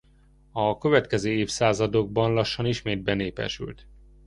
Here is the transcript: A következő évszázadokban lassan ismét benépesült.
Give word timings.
A 0.51 0.77
következő 0.77 1.29
évszázadokban 1.31 2.33
lassan 2.33 2.65
ismét 2.65 3.03
benépesült. 3.03 3.87